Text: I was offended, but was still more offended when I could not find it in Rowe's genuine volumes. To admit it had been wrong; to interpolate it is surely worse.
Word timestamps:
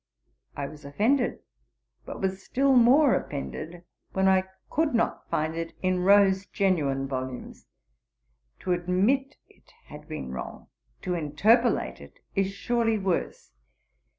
I 0.57 0.65
was 0.67 0.83
offended, 0.83 1.41
but 2.05 2.19
was 2.21 2.41
still 2.43 2.75
more 2.75 3.13
offended 3.13 3.83
when 4.13 4.27
I 4.27 4.45
could 4.71 4.95
not 4.95 5.29
find 5.29 5.53
it 5.55 5.73
in 5.83 5.99
Rowe's 5.99 6.47
genuine 6.47 7.07
volumes. 7.07 7.67
To 8.61 8.71
admit 8.73 9.37
it 9.47 9.71
had 9.85 10.07
been 10.07 10.31
wrong; 10.31 10.69
to 11.03 11.13
interpolate 11.13 12.01
it 12.01 12.17
is 12.33 12.51
surely 12.51 12.97
worse. 12.97 13.51